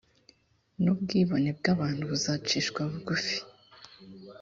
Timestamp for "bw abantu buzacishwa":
1.57-2.81